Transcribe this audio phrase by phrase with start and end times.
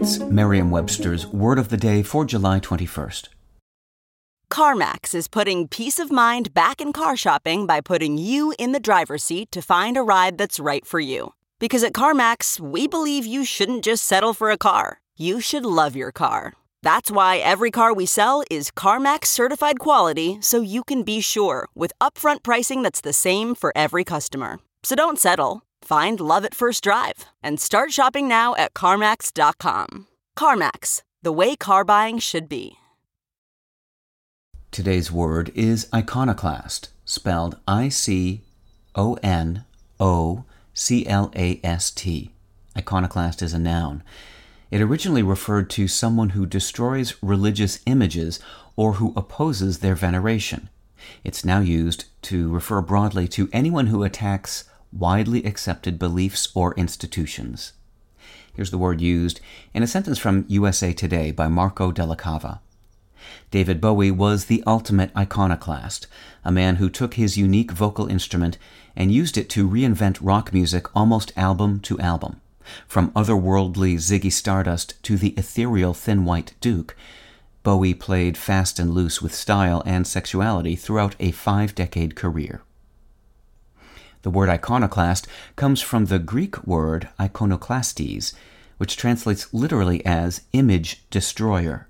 [0.00, 3.28] Merriam Webster's Word of the Day for July 21st.
[4.50, 8.80] CarMax is putting peace of mind back in car shopping by putting you in the
[8.80, 11.34] driver's seat to find a ride that's right for you.
[11.58, 15.94] Because at CarMax, we believe you shouldn't just settle for a car, you should love
[15.94, 16.54] your car.
[16.82, 21.68] That's why every car we sell is CarMax certified quality so you can be sure
[21.74, 24.60] with upfront pricing that's the same for every customer.
[24.82, 25.62] So don't settle.
[25.82, 30.06] Find love at first drive and start shopping now at CarMax.com.
[30.38, 32.76] CarMax, the way car buying should be.
[34.70, 38.42] Today's word is iconoclast, spelled I C
[38.94, 39.64] O N
[39.98, 42.30] O C L A S T.
[42.76, 44.04] Iconoclast is a noun.
[44.70, 48.38] It originally referred to someone who destroys religious images
[48.76, 50.68] or who opposes their veneration.
[51.24, 57.72] It's now used to refer broadly to anyone who attacks widely accepted beliefs or institutions.
[58.52, 59.40] Here's the word used
[59.72, 62.60] in a sentence from USA Today by Marco Della Cava.
[63.50, 66.06] David Bowie was the ultimate iconoclast,
[66.44, 68.58] a man who took his unique vocal instrument
[68.96, 72.40] and used it to reinvent rock music almost album to album.
[72.86, 76.96] From otherworldly Ziggy Stardust to the ethereal Thin White Duke,
[77.62, 82.62] Bowie played fast and loose with style and sexuality throughout a five decade career.
[84.22, 85.26] The word iconoclast
[85.56, 88.34] comes from the Greek word ikonoklastes,
[88.76, 91.86] which translates literally as image destroyer.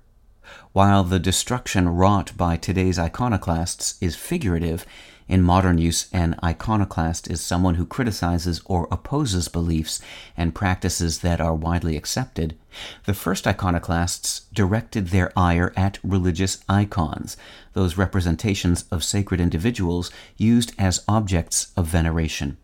[0.73, 4.85] While the destruction wrought by today's iconoclasts is figurative,
[5.31, 10.01] in modern use, an iconoclast is someone who criticizes or opposes beliefs
[10.35, 12.57] and practices that are widely accepted.
[13.05, 17.37] The first iconoclasts directed their ire at religious icons,
[17.71, 22.57] those representations of sacred individuals used as objects of veneration.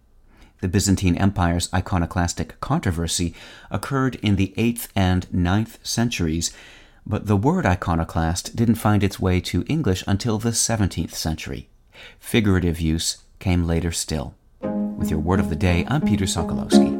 [0.59, 3.33] The Byzantine Empire's iconoclastic controversy
[3.71, 6.51] occurred in the 8th and 9th centuries,
[7.07, 11.69] but the word iconoclast didn't find its way to English until the 17th century.
[12.19, 14.35] Figurative use came later still.
[14.61, 16.95] With your word of the day, I'm Peter Sokolowski.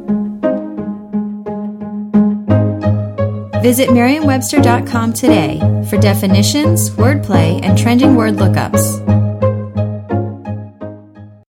[3.62, 5.58] Visit Merriam-Webster.com today
[5.90, 9.27] for definitions, wordplay, and trending word lookups.